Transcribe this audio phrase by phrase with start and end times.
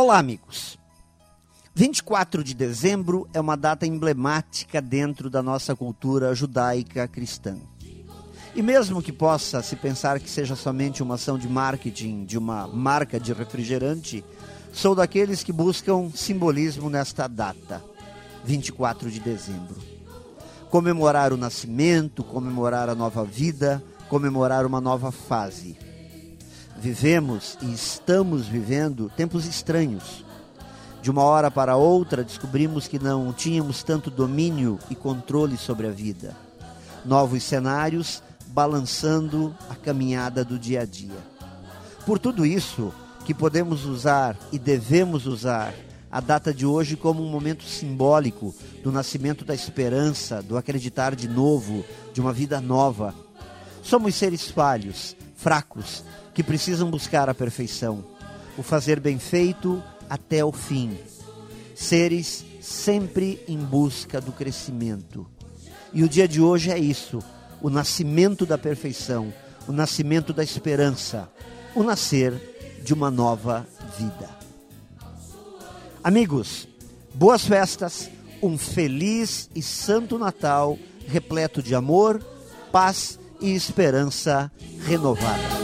[0.00, 0.78] Olá, amigos.
[1.74, 7.56] 24 de dezembro é uma data emblemática dentro da nossa cultura judaica cristã.
[8.54, 12.68] E mesmo que possa se pensar que seja somente uma ação de marketing de uma
[12.68, 14.24] marca de refrigerante,
[14.72, 17.82] sou daqueles que buscam simbolismo nesta data,
[18.44, 19.78] 24 de dezembro.
[20.70, 25.87] Comemorar o nascimento, comemorar a nova vida, comemorar uma nova fase
[26.78, 30.24] vivemos e estamos vivendo tempos estranhos.
[31.02, 35.90] De uma hora para outra, descobrimos que não tínhamos tanto domínio e controle sobre a
[35.90, 36.36] vida.
[37.04, 41.18] Novos cenários balançando a caminhada do dia a dia.
[42.06, 42.92] Por tudo isso,
[43.24, 45.74] que podemos usar e devemos usar
[46.10, 51.28] a data de hoje como um momento simbólico do nascimento da esperança, do acreditar de
[51.28, 53.14] novo, de uma vida nova.
[53.82, 56.02] Somos seres falhos, fracos,
[56.38, 58.04] que precisam buscar a perfeição,
[58.56, 60.96] o fazer bem feito até o fim.
[61.74, 65.26] Seres sempre em busca do crescimento.
[65.92, 67.18] E o dia de hoje é isso:
[67.60, 69.34] o nascimento da perfeição,
[69.66, 71.28] o nascimento da esperança,
[71.74, 73.66] o nascer de uma nova
[73.98, 74.30] vida.
[76.04, 76.68] Amigos,
[77.12, 78.08] boas festas,
[78.40, 82.22] um feliz e santo Natal repleto de amor,
[82.70, 84.52] paz e esperança
[84.86, 85.58] renovada.